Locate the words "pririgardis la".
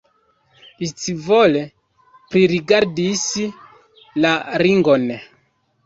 2.31-4.35